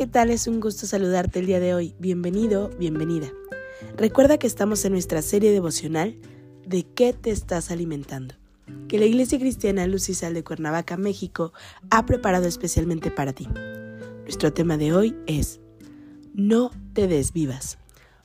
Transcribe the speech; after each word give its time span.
¿Qué 0.00 0.06
tal? 0.06 0.30
Es 0.30 0.46
un 0.46 0.60
gusto 0.60 0.86
saludarte 0.86 1.40
el 1.40 1.46
día 1.46 1.60
de 1.60 1.74
hoy. 1.74 1.94
Bienvenido, 1.98 2.70
bienvenida. 2.78 3.30
Recuerda 3.98 4.38
que 4.38 4.46
estamos 4.46 4.82
en 4.86 4.92
nuestra 4.92 5.20
serie 5.20 5.50
devocional 5.52 6.16
¿De 6.66 6.84
qué 6.84 7.12
te 7.12 7.30
estás 7.30 7.70
alimentando? 7.70 8.34
que 8.88 8.98
la 8.98 9.04
Iglesia 9.04 9.38
Cristiana 9.38 9.86
Luz 9.86 10.08
y 10.08 10.14
Sal 10.14 10.32
de 10.32 10.42
Cuernavaca, 10.42 10.96
México, 10.96 11.52
ha 11.90 12.06
preparado 12.06 12.48
especialmente 12.48 13.10
para 13.10 13.34
ti. 13.34 13.46
Nuestro 14.22 14.54
tema 14.54 14.78
de 14.78 14.94
hoy 14.94 15.14
es 15.26 15.60
No 16.32 16.70
te 16.94 17.06
desvivas. 17.06 17.76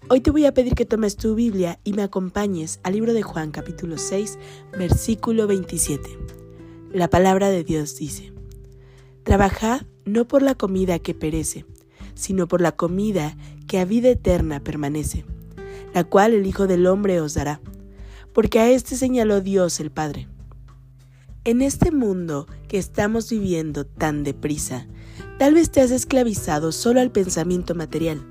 Hoy 0.07 0.21
te 0.21 0.31
voy 0.31 0.45
a 0.45 0.53
pedir 0.53 0.76
que 0.76 0.85
tomes 0.85 1.17
tu 1.17 1.35
Biblia 1.35 1.81
y 1.84 1.91
me 1.91 2.03
acompañes 2.03 2.79
al 2.84 2.93
libro 2.93 3.12
de 3.13 3.23
Juan 3.23 3.51
capítulo 3.51 3.98
6, 3.98 4.39
versículo 4.77 5.45
27. 5.45 6.07
La 6.93 7.09
palabra 7.09 7.49
de 7.49 7.65
Dios 7.65 7.98
dice, 7.98 8.31
Trabajad 9.25 9.81
no 10.05 10.27
por 10.27 10.43
la 10.43 10.53
comida 10.53 10.99
que 10.99 11.15
perece, 11.15 11.65
sino 12.13 12.48
por 12.48 12.62
la 12.62 12.73
comida 12.73 13.35
que 13.68 13.79
a 13.79 13.85
vida 13.85 14.09
eterna 14.09 14.59
permanece, 14.59 15.26
la 15.95 16.04
cual 16.04 16.34
el 16.34 16.45
Hijo 16.45 16.68
del 16.68 16.85
Hombre 16.85 17.20
os 17.21 17.34
dará, 17.34 17.59
porque 18.34 18.59
a 18.59 18.70
éste 18.70 18.96
señaló 18.96 19.41
Dios 19.41 19.79
el 19.79 19.90
Padre. 19.90 20.27
En 21.43 21.63
este 21.63 21.91
mundo 21.91 22.46
que 22.68 22.77
estamos 22.77 23.27
viviendo 23.31 23.84
tan 23.84 24.23
deprisa, 24.23 24.85
tal 25.40 25.55
vez 25.55 25.71
te 25.71 25.81
has 25.81 25.90
esclavizado 25.90 26.71
solo 26.71 27.01
al 27.01 27.12
pensamiento 27.12 27.73
material. 27.73 28.23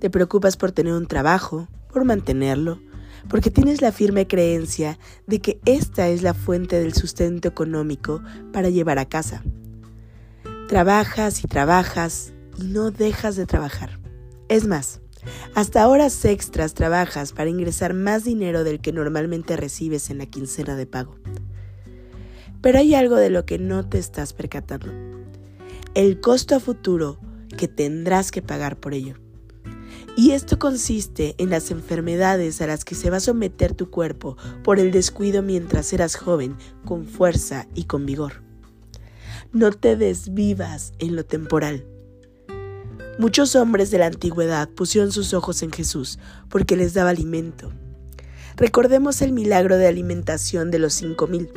Te 0.00 0.10
preocupas 0.10 0.56
por 0.56 0.72
tener 0.72 0.94
un 0.94 1.06
trabajo, 1.06 1.68
por 1.92 2.04
mantenerlo, 2.04 2.80
porque 3.28 3.52
tienes 3.52 3.80
la 3.80 3.92
firme 3.92 4.26
creencia 4.26 4.98
de 5.28 5.40
que 5.40 5.60
esta 5.66 6.08
es 6.08 6.24
la 6.24 6.34
fuente 6.34 6.80
del 6.80 6.94
sustento 6.94 7.46
económico 7.46 8.20
para 8.52 8.70
llevar 8.70 8.98
a 8.98 9.08
casa. 9.08 9.44
Trabajas 10.70 11.42
y 11.42 11.48
trabajas 11.48 12.32
y 12.56 12.62
no 12.62 12.92
dejas 12.92 13.34
de 13.34 13.44
trabajar. 13.44 13.98
Es 14.48 14.68
más, 14.68 15.00
hasta 15.56 15.88
horas 15.88 16.24
extras 16.24 16.74
trabajas 16.74 17.32
para 17.32 17.50
ingresar 17.50 17.92
más 17.92 18.22
dinero 18.22 18.62
del 18.62 18.80
que 18.80 18.92
normalmente 18.92 19.56
recibes 19.56 20.10
en 20.10 20.18
la 20.18 20.26
quincena 20.26 20.76
de 20.76 20.86
pago. 20.86 21.16
Pero 22.60 22.78
hay 22.78 22.94
algo 22.94 23.16
de 23.16 23.30
lo 23.30 23.44
que 23.44 23.58
no 23.58 23.88
te 23.88 23.98
estás 23.98 24.32
percatando. 24.32 24.92
El 25.94 26.20
costo 26.20 26.54
a 26.54 26.60
futuro 26.60 27.18
que 27.58 27.66
tendrás 27.66 28.30
que 28.30 28.40
pagar 28.40 28.78
por 28.78 28.94
ello. 28.94 29.16
Y 30.16 30.30
esto 30.30 30.60
consiste 30.60 31.34
en 31.38 31.50
las 31.50 31.72
enfermedades 31.72 32.62
a 32.62 32.68
las 32.68 32.84
que 32.84 32.94
se 32.94 33.10
va 33.10 33.16
a 33.16 33.20
someter 33.20 33.74
tu 33.74 33.90
cuerpo 33.90 34.36
por 34.62 34.78
el 34.78 34.92
descuido 34.92 35.42
mientras 35.42 35.92
eras 35.92 36.14
joven, 36.14 36.54
con 36.84 37.06
fuerza 37.06 37.66
y 37.74 37.86
con 37.86 38.06
vigor. 38.06 38.48
No 39.52 39.72
te 39.72 39.96
desvivas 39.96 40.92
en 41.00 41.16
lo 41.16 41.24
temporal. 41.24 41.84
Muchos 43.18 43.56
hombres 43.56 43.90
de 43.90 43.98
la 43.98 44.06
antigüedad 44.06 44.68
pusieron 44.68 45.10
sus 45.10 45.34
ojos 45.34 45.64
en 45.64 45.72
Jesús 45.72 46.20
porque 46.48 46.76
les 46.76 46.94
daba 46.94 47.10
alimento. 47.10 47.72
Recordemos 48.54 49.20
el 49.22 49.32
milagro 49.32 49.76
de 49.76 49.88
alimentación 49.88 50.70
de 50.70 50.78
los 50.78 50.92
cinco 50.92 51.26
mil. 51.26 51.50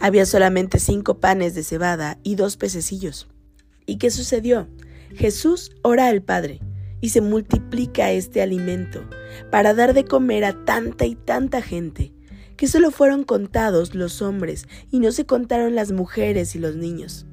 Había 0.00 0.24
solamente 0.24 0.78
cinco 0.78 1.18
panes 1.18 1.56
de 1.56 1.64
cebada 1.64 2.16
y 2.22 2.36
dos 2.36 2.56
pececillos. 2.56 3.26
¿Y 3.84 3.98
qué 3.98 4.12
sucedió? 4.12 4.68
Jesús 5.16 5.72
ora 5.82 6.06
al 6.06 6.22
Padre 6.22 6.60
y 7.00 7.08
se 7.08 7.22
multiplica 7.22 8.12
este 8.12 8.40
alimento 8.40 9.02
para 9.50 9.74
dar 9.74 9.94
de 9.94 10.04
comer 10.04 10.44
a 10.44 10.64
tanta 10.64 11.06
y 11.06 11.16
tanta 11.16 11.60
gente 11.60 12.12
que 12.56 12.66
solo 12.66 12.90
fueron 12.90 13.24
contados 13.24 13.94
los 13.94 14.22
hombres 14.22 14.66
y 14.90 14.98
no 14.98 15.12
se 15.12 15.26
contaron 15.26 15.74
las 15.74 15.92
mujeres 15.92 16.56
y 16.56 16.58
los 16.58 16.76
niños. 16.76 17.26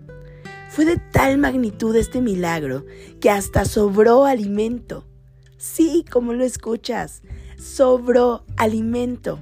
Fue 0.69 0.85
de 0.85 0.97
tal 0.97 1.37
magnitud 1.37 1.95
este 1.95 2.21
milagro 2.21 2.85
que 3.19 3.29
hasta 3.29 3.65
sobró 3.65 4.25
alimento. 4.25 5.07
Sí, 5.57 6.03
como 6.11 6.33
lo 6.33 6.43
escuchas, 6.43 7.21
sobró 7.57 8.43
alimento. 8.57 9.39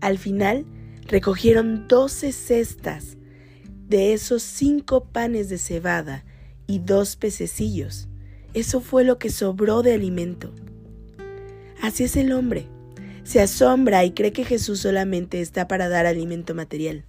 Al 0.00 0.18
final 0.18 0.66
recogieron 1.06 1.86
doce 1.86 2.32
cestas 2.32 3.16
de 3.86 4.14
esos 4.14 4.42
cinco 4.42 5.04
panes 5.04 5.48
de 5.48 5.58
cebada 5.58 6.24
y 6.66 6.78
dos 6.78 7.16
pececillos. 7.16 8.08
Eso 8.54 8.80
fue 8.80 9.04
lo 9.04 9.18
que 9.18 9.30
sobró 9.30 9.82
de 9.82 9.92
alimento. 9.92 10.52
Así 11.82 12.04
es 12.04 12.16
el 12.16 12.32
hombre 12.32 12.68
se 13.24 13.40
asombra 13.40 14.04
y 14.04 14.12
cree 14.12 14.32
que 14.32 14.44
Jesús 14.44 14.80
solamente 14.80 15.40
está 15.40 15.66
para 15.66 15.88
dar 15.88 16.06
alimento 16.06 16.54
material. 16.54 17.04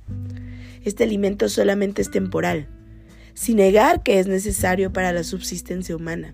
Este 0.83 1.03
alimento 1.03 1.49
solamente 1.49 2.01
es 2.01 2.09
temporal, 2.09 2.67
sin 3.33 3.57
negar 3.57 4.01
que 4.01 4.19
es 4.19 4.27
necesario 4.27 4.93
para 4.93 5.11
la 5.11 5.23
subsistencia 5.23 5.95
humana. 5.95 6.33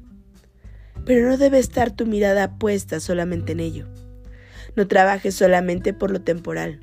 Pero 1.06 1.28
no 1.28 1.38
debe 1.38 1.58
estar 1.58 1.92
tu 1.92 2.06
mirada 2.06 2.58
puesta 2.58 3.00
solamente 3.00 3.54
en 3.54 3.60
ello. 3.60 3.88
No 4.76 4.88
trabajes 4.88 5.36
solamente 5.36 5.94
por 5.94 6.12
lo 6.12 6.22
temporal. 6.22 6.80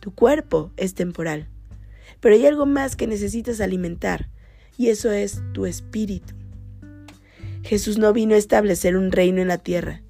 Tu 0.00 0.12
cuerpo 0.12 0.72
es 0.76 0.94
temporal. 0.94 1.48
Pero 2.20 2.34
hay 2.34 2.46
algo 2.46 2.66
más 2.66 2.96
que 2.96 3.06
necesitas 3.06 3.60
alimentar, 3.60 4.28
y 4.76 4.88
eso 4.88 5.12
es 5.12 5.40
tu 5.52 5.66
espíritu. 5.66 6.34
Jesús 7.62 7.98
no 7.98 8.12
vino 8.12 8.34
a 8.34 8.38
establecer 8.38 8.96
un 8.96 9.12
reino 9.12 9.40
en 9.40 9.48
la 9.48 9.58
tierra, 9.58 10.02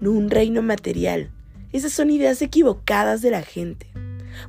no 0.00 0.12
un 0.12 0.30
reino 0.30 0.62
material. 0.62 1.30
Esas 1.72 1.92
son 1.92 2.10
ideas 2.10 2.42
equivocadas 2.42 3.22
de 3.22 3.30
la 3.30 3.42
gente. 3.42 3.86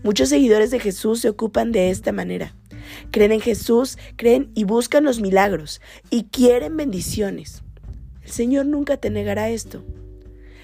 Muchos 0.04 0.30
seguidores 0.30 0.72
de 0.72 0.80
Jesús 0.80 1.20
se 1.20 1.30
ocupan 1.30 1.72
de 1.72 1.90
esta 1.90 2.12
manera. 2.12 2.56
Creen 3.12 3.32
en 3.32 3.42
Jesús, 3.42 3.98
creen 4.16 4.52
y 4.56 4.64
buscan 4.64 5.04
los 5.04 5.22
milagros 5.22 5.82
y 6.10 6.26
quieren 6.26 6.78
bendiciones. 6.78 7.64
El 8.24 8.32
Señor 8.32 8.66
nunca 8.66 8.98
te 8.98 9.10
negará 9.10 9.50
esto. 9.50 9.84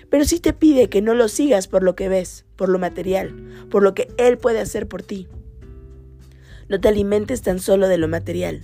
Pero 0.09 0.24
sí 0.24 0.40
te 0.40 0.53
pide 0.53 0.90
que 0.90 1.02
no 1.02 1.14
lo 1.14 1.28
sigas 1.28 1.68
por 1.68 1.84
lo 1.84 1.96
que 1.96 2.08
ves, 2.08 2.46
por 2.56 2.69
lo 2.69 2.80
material, 2.80 3.68
por 3.69 3.84
lo 3.84 3.94
que 3.94 4.08
Él 4.18 4.38
puede 4.38 4.59
hacer 4.59 4.88
por 4.88 5.04
ti. 5.04 5.28
No 6.69 6.80
te 6.80 6.88
alimentes 6.88 7.42
tan 7.42 7.59
solo 7.59 7.88
de 7.88 7.98
lo 7.98 8.08
material. 8.08 8.62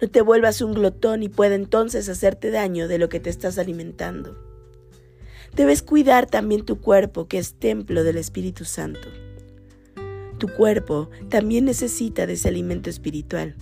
No 0.00 0.08
te 0.08 0.20
vuelvas 0.20 0.62
un 0.62 0.74
glotón 0.74 1.22
y 1.22 1.28
pueda 1.28 1.56
entonces 1.56 2.08
hacerte 2.08 2.50
daño 2.50 2.86
de 2.86 2.98
lo 2.98 3.08
que 3.08 3.18
te 3.18 3.30
estás 3.30 3.58
alimentando. 3.58 4.47
Debes 5.54 5.82
cuidar 5.82 6.26
también 6.26 6.64
tu 6.64 6.80
cuerpo, 6.80 7.26
que 7.26 7.38
es 7.38 7.54
templo 7.54 8.04
del 8.04 8.16
Espíritu 8.16 8.64
Santo. 8.64 9.08
Tu 10.38 10.48
cuerpo 10.48 11.10
también 11.28 11.64
necesita 11.64 12.26
de 12.26 12.34
ese 12.34 12.48
alimento 12.48 12.90
espiritual, 12.90 13.56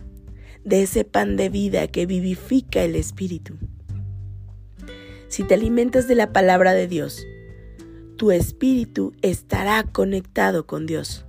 de 0.65 0.83
ese 0.83 1.05
pan 1.05 1.37
de 1.37 1.49
vida 1.49 1.87
que 1.89 2.05
vivifica 2.05 2.83
el 2.83 2.97
espíritu. 2.97 3.55
Si 5.29 5.43
te 5.43 5.55
alimentas 5.55 6.07
de 6.07 6.15
la 6.15 6.33
palabra 6.33 6.75
de 6.75 6.87
Dios, 6.87 7.27
tu 8.17 8.31
espíritu 8.31 9.15
estará 9.23 9.83
conectado 9.85 10.67
con 10.67 10.87
Dios, 10.87 11.25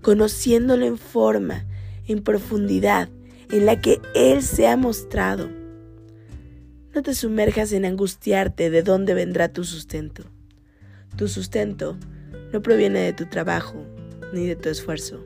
conociéndolo 0.00 0.86
en 0.86 0.98
forma, 0.98 1.66
en 2.06 2.22
profundidad, 2.22 3.08
en 3.50 3.66
la 3.66 3.80
que 3.80 4.00
Él 4.14 4.42
se 4.42 4.68
ha 4.68 4.76
mostrado 4.76 5.57
no 6.94 7.02
te 7.02 7.14
sumerjas 7.14 7.72
en 7.72 7.84
angustiarte 7.84 8.70
de 8.70 8.82
dónde 8.82 9.14
vendrá 9.14 9.52
tu 9.52 9.64
sustento. 9.64 10.24
Tu 11.16 11.28
sustento 11.28 11.96
no 12.52 12.62
proviene 12.62 13.00
de 13.00 13.12
tu 13.12 13.26
trabajo 13.26 13.84
ni 14.32 14.46
de 14.46 14.56
tu 14.56 14.68
esfuerzo. 14.68 15.24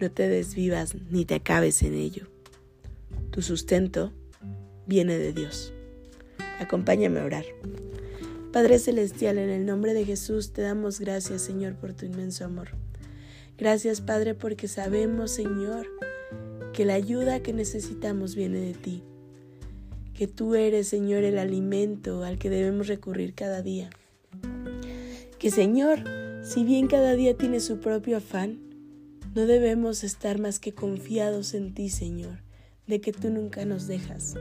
No 0.00 0.10
te 0.10 0.28
desvivas 0.28 0.96
ni 1.10 1.24
te 1.24 1.36
acabes 1.36 1.82
en 1.82 1.94
ello. 1.94 2.26
Tu 3.30 3.42
sustento 3.42 4.12
viene 4.86 5.18
de 5.18 5.32
Dios. 5.32 5.72
Acompáñame 6.58 7.20
a 7.20 7.24
orar. 7.24 7.44
Padre 8.52 8.80
Celestial, 8.80 9.38
en 9.38 9.50
el 9.50 9.64
nombre 9.64 9.94
de 9.94 10.04
Jesús 10.04 10.52
te 10.52 10.62
damos 10.62 10.98
gracias, 10.98 11.42
Señor, 11.42 11.76
por 11.76 11.92
tu 11.92 12.06
inmenso 12.06 12.44
amor. 12.44 12.70
Gracias, 13.56 14.00
Padre, 14.00 14.34
porque 14.34 14.66
sabemos, 14.66 15.30
Señor, 15.30 15.86
que 16.72 16.84
la 16.84 16.94
ayuda 16.94 17.40
que 17.40 17.52
necesitamos 17.52 18.34
viene 18.34 18.58
de 18.58 18.74
ti 18.74 19.04
que 20.20 20.28
tú 20.28 20.54
eres, 20.54 20.86
Señor, 20.86 21.24
el 21.24 21.38
alimento 21.38 22.24
al 22.24 22.38
que 22.38 22.50
debemos 22.50 22.88
recurrir 22.88 23.32
cada 23.32 23.62
día. 23.62 23.88
Que, 25.38 25.50
Señor, 25.50 26.04
si 26.42 26.62
bien 26.62 26.88
cada 26.88 27.14
día 27.14 27.38
tiene 27.38 27.58
su 27.58 27.80
propio 27.80 28.18
afán, 28.18 28.60
no 29.34 29.46
debemos 29.46 30.04
estar 30.04 30.38
más 30.38 30.60
que 30.60 30.74
confiados 30.74 31.54
en 31.54 31.72
ti, 31.72 31.88
Señor, 31.88 32.42
de 32.86 33.00
que 33.00 33.14
tú 33.14 33.30
nunca 33.30 33.64
nos 33.64 33.86
dejas, 33.86 34.34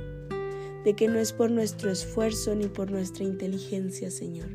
de 0.83 0.95
que 0.97 1.07
no 1.07 1.17
es 1.17 1.31
por 1.31 1.49
nuestro 1.49 1.89
esfuerzo 1.89 2.55
ni 2.55 2.67
por 2.67 2.91
nuestra 2.91 3.23
inteligencia, 3.23 4.11
Señor, 4.11 4.49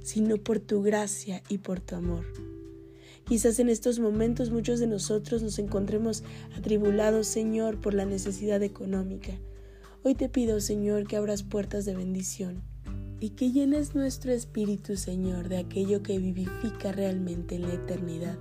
sino 0.00 0.38
por 0.38 0.58
tu 0.58 0.82
gracia 0.82 1.42
y 1.50 1.58
por 1.58 1.80
tu 1.80 1.96
amor. 1.96 2.24
Quizás 3.26 3.58
en 3.58 3.68
estos 3.68 3.98
momentos 3.98 4.50
muchos 4.50 4.80
de 4.80 4.86
nosotros 4.86 5.42
nos 5.42 5.58
encontremos 5.58 6.24
atribulados, 6.56 7.26
Señor, 7.26 7.78
por 7.78 7.92
la 7.92 8.06
necesidad 8.06 8.62
económica. 8.62 9.38
Hoy 10.04 10.16
te 10.16 10.28
pido, 10.28 10.60
Señor, 10.60 11.06
que 11.06 11.16
abras 11.16 11.44
puertas 11.44 11.84
de 11.84 11.94
bendición 11.94 12.60
y 13.20 13.30
que 13.30 13.52
llenes 13.52 13.94
nuestro 13.94 14.32
espíritu, 14.32 14.96
Señor, 14.96 15.48
de 15.48 15.58
aquello 15.58 16.02
que 16.02 16.18
vivifica 16.18 16.90
realmente 16.90 17.54
en 17.54 17.62
la 17.62 17.74
eternidad. 17.74 18.36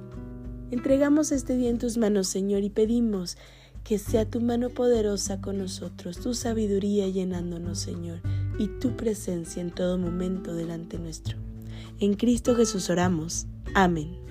Entregamos 0.72 1.32
este 1.32 1.56
día 1.56 1.70
en 1.70 1.78
tus 1.78 2.00
manos, 2.00 2.28
Señor, 2.28 2.64
y 2.64 2.72
pedimos 2.72 3.38
que 3.84 4.00
sea 4.00 4.26
tu 4.26 4.42
mano 4.42 4.70
poderosa 4.70 5.40
con 5.40 5.60
nosotros, 5.60 6.20
tu 6.20 6.34
sabiduría 6.34 7.08
llenándonos, 7.08 7.78
Señor, 7.78 8.22
y 8.58 8.68
tu 8.80 8.98
presencia 8.98 9.62
en 9.62 9.70
todo 9.70 10.00
momento 10.00 10.56
delante 10.56 10.98
nuestro. 10.98 11.38
En 12.00 12.16
Cristo 12.16 12.56
Jesús 12.56 12.90
oramos. 12.90 13.46
Amén. 13.76 14.31